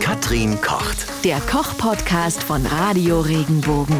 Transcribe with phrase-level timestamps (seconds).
[0.00, 1.06] Katrin kocht.
[1.24, 3.96] Der Koch-Podcast von Radio Regenbogen.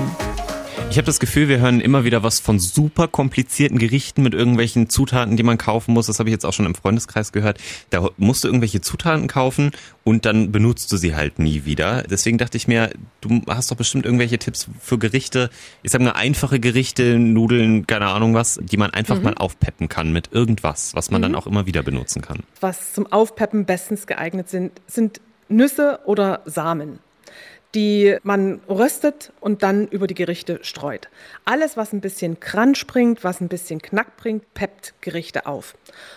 [0.89, 4.89] Ich habe das Gefühl, wir hören immer wieder was von super komplizierten Gerichten mit irgendwelchen
[4.89, 6.07] Zutaten, die man kaufen muss.
[6.07, 7.59] Das habe ich jetzt auch schon im Freundeskreis gehört.
[7.91, 9.73] Da musst du irgendwelche Zutaten kaufen
[10.05, 12.05] und dann benutzt du sie halt nie wieder.
[12.05, 12.91] Deswegen dachte ich mir,
[13.21, 15.51] du hast doch bestimmt irgendwelche Tipps für Gerichte.
[15.83, 19.25] Ich sage mal einfache Gerichte, Nudeln, keine Ahnung was, die man einfach mhm.
[19.25, 21.25] mal aufpeppen kann mit irgendwas, was man mhm.
[21.25, 22.45] dann auch immer wieder benutzen kann.
[22.61, 26.99] Was zum Aufpeppen bestens geeignet sind, sind Nüsse oder Samen
[27.77, 31.09] die man röstet und dann über die Gerichte streut.
[31.45, 35.75] Alles, was ein bisschen Crunch bringt, was ein bisschen Knack bringt, peppt Gerichte auf.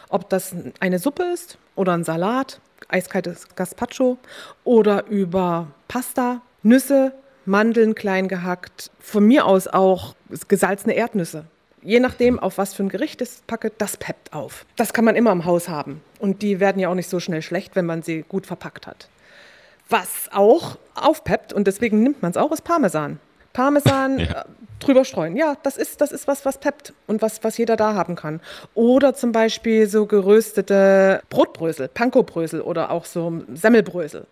[0.07, 4.17] Ob das eine Suppe ist oder ein Salat, eiskaltes Gazpacho
[4.63, 7.13] oder über Pasta, Nüsse,
[7.45, 10.15] Mandeln klein gehackt, von mir aus auch
[10.47, 11.45] gesalzene Erdnüsse.
[11.81, 14.65] Je nachdem, auf was für ein Gericht es packe, das peppt auf.
[14.77, 16.01] Das kann man immer im Haus haben.
[16.19, 19.09] Und die werden ja auch nicht so schnell schlecht, wenn man sie gut verpackt hat.
[19.89, 23.19] Was auch aufpeppt und deswegen nimmt man es auch, ist Parmesan.
[23.53, 24.41] Parmesan ja.
[24.41, 24.43] Äh,
[24.79, 25.35] drüber streuen.
[25.35, 28.39] Ja, das ist, das ist was, was peppt und was, was jeder da haben kann.
[28.73, 34.25] Oder zum Beispiel so geröstete Brotbrösel, Pankobrösel oder auch so Semmelbrösel.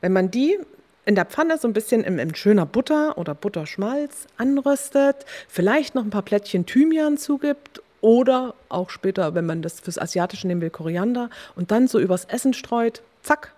[0.00, 0.58] Wenn man die
[1.04, 6.04] in der Pfanne so ein bisschen in, in, schöner Butter oder Butterschmalz anröstet, vielleicht noch
[6.04, 10.70] ein paar Plättchen Thymian zugibt oder auch später, wenn man das fürs Asiatische nehmen will,
[10.70, 13.52] Koriander und dann so übers Essen streut, zack,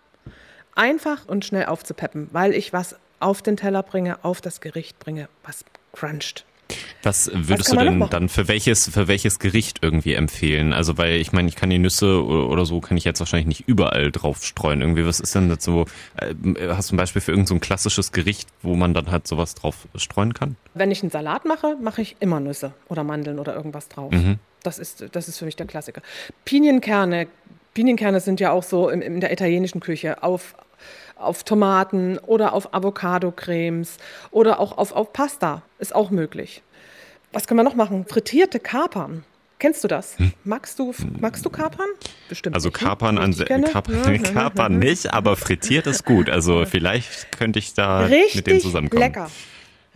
[0.79, 5.29] einfach und schnell aufzupeppen, weil ich was auf den Teller bringe, auf das Gericht bringe,
[5.45, 6.45] was cruncht.
[7.03, 10.75] Was würdest was du denn dann für welches, für welches Gericht irgendwie empfehlen?
[10.75, 13.65] Also, weil ich meine, ich kann die Nüsse oder so, kann ich jetzt wahrscheinlich nicht
[13.67, 14.83] überall drauf streuen.
[14.83, 15.87] Irgendwie, was ist denn das so?
[16.17, 16.35] Äh,
[16.69, 19.89] hast du ein Beispiel für irgendein so klassisches Gericht, wo man dann halt sowas drauf
[19.95, 20.57] streuen kann?
[20.75, 24.13] Wenn ich einen Salat mache, mache ich immer Nüsse oder Mandeln oder irgendwas drauf.
[24.13, 24.39] Mhm.
[24.63, 26.03] Das, ist, das ist für mich der Klassiker.
[26.45, 27.29] Pinienkerne,
[27.73, 30.55] Pinienkerne sind ja auch so in, in der italienischen Küche auf
[31.19, 33.99] auf Tomaten oder auf Avocado-Cremes
[34.31, 35.63] oder auch auf, auf Pasta.
[35.79, 36.63] Ist auch möglich.
[37.33, 38.07] Was können wir noch machen?
[38.07, 39.25] Frittierte Kapern.
[39.59, 40.19] Kennst du das?
[40.19, 40.33] Hm.
[40.45, 41.89] Magst du, magst du Kapern?
[42.29, 42.55] Bestimmt.
[42.55, 42.87] Also nicht, ne?
[42.87, 46.31] Kapern, an, Kapern, Kapern nicht, aber frittiert ist gut.
[46.31, 49.03] Also vielleicht könnte ich da Richtig mit denen zusammenkommen.
[49.03, 49.31] Lecker.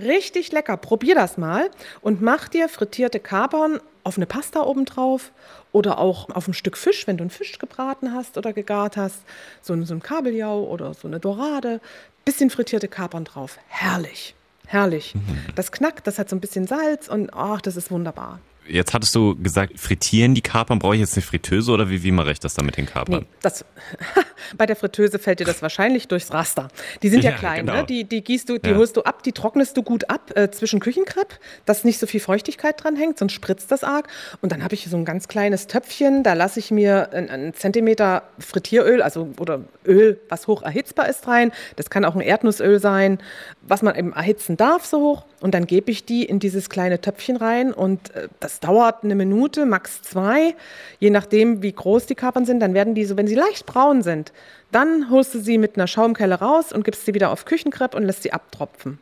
[0.01, 0.77] Richtig lecker.
[0.77, 1.71] Probier das mal
[2.01, 5.33] und mach dir frittierte Kapern auf eine Pasta obendrauf
[5.73, 9.23] oder auch auf ein Stück Fisch, wenn du einen Fisch gebraten hast oder gegart hast.
[9.63, 11.81] So, so ein Kabeljau oder so eine Dorade.
[12.25, 13.59] Bisschen frittierte Kapern drauf.
[13.69, 14.35] Herrlich.
[14.67, 15.15] Herrlich.
[15.15, 15.45] Mhm.
[15.55, 18.41] Das knackt, das hat so ein bisschen Salz und ach, das ist wunderbar.
[18.69, 20.79] Jetzt hattest du gesagt, frittieren die Kapern.
[20.79, 23.21] Brauche ich jetzt eine Fritteuse oder wie, wie mache ich das dann mit den Kapern?
[23.23, 23.65] Nee, das,
[24.57, 26.69] bei der Fritteuse fällt dir das wahrscheinlich durchs Raster.
[27.03, 27.79] Die sind ja, ja klein, genau.
[27.79, 27.85] ne?
[27.85, 28.77] die, die gießt du, die ja.
[28.77, 32.21] holst du ab, die trocknest du gut ab äh, zwischen Küchenkrepp, dass nicht so viel
[32.21, 34.07] Feuchtigkeit dran hängt, sonst spritzt das arg.
[34.43, 38.23] Und dann habe ich so ein ganz kleines Töpfchen, da lasse ich mir einen Zentimeter
[38.39, 41.53] Frittieröl, also oder Öl, was hoch erhitzbar ist, rein.
[41.77, 43.19] Das kann auch ein Erdnussöl sein,
[43.63, 45.25] was man eben erhitzen darf so hoch.
[45.41, 49.15] Und dann gebe ich die in dieses kleine Töpfchen rein und äh, das dauert eine
[49.15, 50.55] Minute, max zwei,
[50.99, 52.61] je nachdem, wie groß die Kapern sind.
[52.61, 54.33] Dann werden die so, wenn sie leicht braun sind,
[54.71, 58.05] dann holst du sie mit einer Schaumkelle raus und gibst sie wieder auf Küchenkrepp und
[58.05, 58.99] lässt sie abtropfen.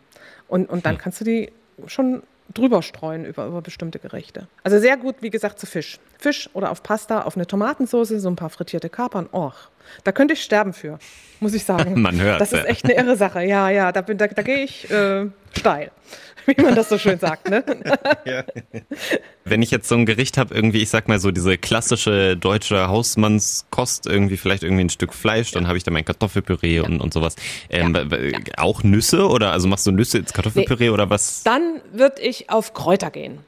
[0.49, 1.00] Und, und dann hm.
[1.00, 1.53] kannst du die
[1.87, 2.22] schon
[2.53, 4.49] drüber streuen über, über bestimmte Gerichte.
[4.65, 5.99] Also sehr gut, wie gesagt, zu Fisch.
[6.20, 9.28] Fisch oder auf Pasta, auf eine Tomatensauce, so ein paar frittierte Kapern.
[9.32, 9.54] Och,
[10.04, 10.98] da könnte ich sterben für,
[11.41, 12.00] muss ich sagen.
[12.03, 12.41] Man hört.
[12.41, 13.42] Das ist echt eine irre Sache.
[13.42, 15.26] Ja, ja, da, da, da gehe ich äh,
[15.56, 15.91] steil.
[16.47, 17.48] wie man das so schön sagt.
[17.48, 17.64] Ne?
[18.25, 18.44] ja.
[19.44, 22.88] Wenn ich jetzt so ein Gericht habe, irgendwie, ich sag mal so diese klassische deutsche
[22.88, 26.82] Hausmannskost, irgendwie vielleicht irgendwie ein Stück Fleisch, dann habe ich da mein Kartoffelpüree ja.
[26.82, 27.37] und, und sowas.
[27.69, 28.38] Ähm, ja.
[28.56, 30.91] Auch Nüsse oder also machst du Nüsse ins Kartoffelpüree nee.
[30.91, 31.42] oder was?
[31.42, 33.38] Dann würde ich auf Kräuter gehen.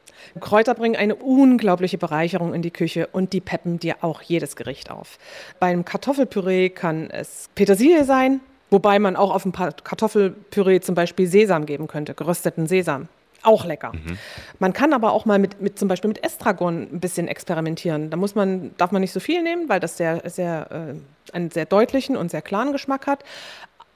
[0.40, 4.90] Kräuter bringen eine unglaubliche Bereicherung in die Küche und die peppen dir auch jedes Gericht
[4.90, 5.18] auf.
[5.60, 8.40] Beim Kartoffelpüree kann es Petersilie sein,
[8.72, 13.08] Wobei man auch auf ein Kartoffelpüree zum Beispiel Sesam geben könnte, gerösteten Sesam.
[13.42, 13.92] Auch lecker.
[13.92, 14.16] Mhm.
[14.60, 18.08] Man kann aber auch mal mit, mit zum Beispiel mit Estragon ein bisschen experimentieren.
[18.08, 21.50] Da muss man, darf man nicht so viel nehmen, weil das sehr, sehr, äh, einen
[21.50, 23.24] sehr deutlichen und sehr klaren Geschmack hat.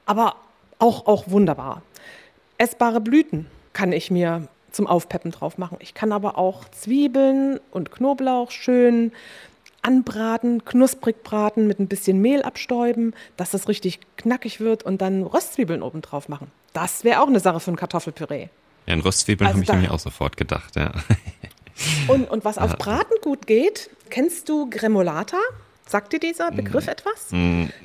[0.05, 0.37] Aber
[0.79, 1.81] auch, auch wunderbar.
[2.59, 5.79] Essbare Blüten kann ich mir zum Aufpeppen drauf machen.
[5.81, 9.13] Ich kann aber auch Zwiebeln und Knoblauch schön
[9.83, 15.23] anbraten, knusprig braten, mit ein bisschen Mehl abstäuben, dass das richtig knackig wird und dann
[15.23, 16.51] Röstzwiebeln oben drauf machen.
[16.73, 18.49] Das wäre auch eine Sache für ein Kartoffelpüree.
[18.87, 20.93] Ja, an Röstzwiebeln also habe ich mir auch sofort gedacht, ja.
[22.09, 25.37] Und, und was auf Braten gut geht, kennst du Gremolata?
[25.87, 27.29] Sagt dir dieser Begriff etwas?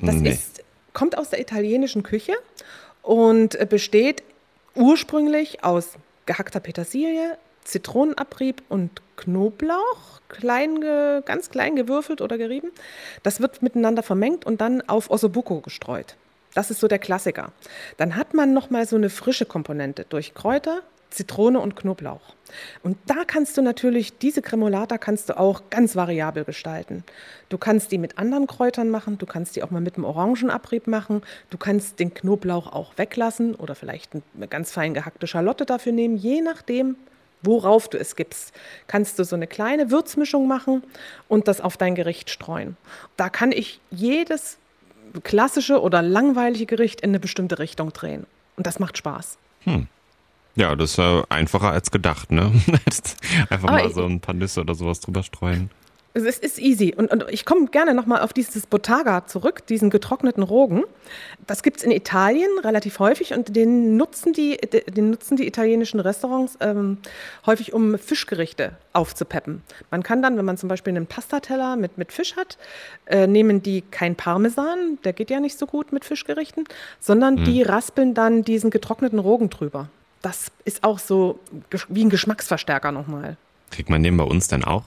[0.00, 0.30] Das nee.
[0.30, 0.64] ist,
[0.94, 2.32] kommt aus der italienischen Küche
[3.02, 4.22] und besteht
[4.74, 5.90] ursprünglich aus
[6.32, 10.80] gehackter Petersilie, Zitronenabrieb und Knoblauch, klein,
[11.26, 12.70] ganz klein gewürfelt oder gerieben.
[13.22, 16.16] Das wird miteinander vermengt und dann auf Ossobuco gestreut.
[16.54, 17.52] Das ist so der Klassiker.
[17.98, 20.80] Dann hat man noch mal so eine frische Komponente durch Kräuter,
[21.12, 22.34] Zitrone und Knoblauch.
[22.82, 27.04] Und da kannst du natürlich, diese Cremolata kannst du auch ganz variabel gestalten.
[27.48, 30.86] Du kannst die mit anderen Kräutern machen, du kannst die auch mal mit einem Orangenabrieb
[30.86, 35.92] machen, du kannst den Knoblauch auch weglassen oder vielleicht eine ganz fein gehackte Schalotte dafür
[35.92, 36.96] nehmen, je nachdem,
[37.42, 38.52] worauf du es gibst.
[38.86, 40.82] Kannst du so eine kleine Würzmischung machen
[41.28, 42.76] und das auf dein Gericht streuen.
[43.16, 44.58] Da kann ich jedes
[45.24, 48.26] klassische oder langweilige Gericht in eine bestimmte Richtung drehen.
[48.56, 49.38] Und das macht Spaß.
[49.64, 49.88] Hm.
[50.54, 52.52] Ja, das ist äh, einfacher als gedacht, ne?
[53.48, 55.70] Einfach Aber mal so ein paar Nüsse oder sowas drüber streuen.
[56.14, 56.92] Es ist easy.
[56.94, 60.82] Und, und ich komme gerne nochmal auf dieses Botaga zurück, diesen getrockneten Rogen.
[61.46, 66.00] Das gibt es in Italien relativ häufig und den nutzen die, den nutzen die italienischen
[66.00, 66.98] Restaurants ähm,
[67.46, 69.62] häufig, um Fischgerichte aufzupeppen.
[69.90, 72.58] Man kann dann, wenn man zum Beispiel einen Pastateller mit, mit Fisch hat,
[73.06, 76.64] äh, nehmen die kein Parmesan, der geht ja nicht so gut mit Fischgerichten,
[77.00, 77.44] sondern hm.
[77.44, 79.88] die raspeln dann diesen getrockneten Rogen drüber
[80.22, 81.40] das ist auch so
[81.88, 83.36] wie ein Geschmacksverstärker nochmal.
[83.70, 84.84] Kriegt man den bei uns denn auch?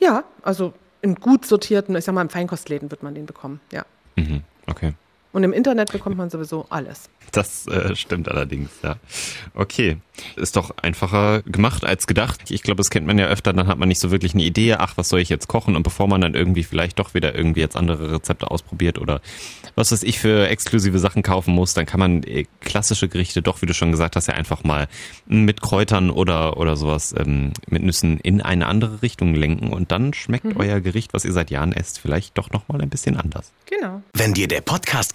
[0.00, 3.84] Ja, also in gut sortierten, ich sag mal, im Feinkostläden wird man den bekommen, ja.
[4.16, 4.94] Mhm, okay.
[5.32, 7.08] Und im Internet bekommt man sowieso alles.
[7.32, 8.96] Das äh, stimmt allerdings, ja.
[9.54, 9.96] Okay.
[10.36, 12.50] Ist doch einfacher gemacht als gedacht.
[12.50, 14.74] Ich glaube, das kennt man ja öfter, dann hat man nicht so wirklich eine Idee,
[14.74, 15.74] ach, was soll ich jetzt kochen?
[15.74, 19.22] Und bevor man dann irgendwie vielleicht doch wieder irgendwie jetzt andere Rezepte ausprobiert oder
[19.74, 23.62] was weiß ich für exklusive Sachen kaufen muss, dann kann man äh, klassische Gerichte doch,
[23.62, 24.86] wie du schon gesagt hast, ja einfach mal
[25.26, 30.12] mit Kräutern oder, oder sowas ähm, mit Nüssen in eine andere Richtung lenken und dann
[30.12, 30.56] schmeckt mhm.
[30.58, 33.52] euer Gericht, was ihr seit Jahren esst, vielleicht doch nochmal ein bisschen anders.
[33.66, 34.02] Genau.
[34.12, 35.14] Wenn dir der Podcast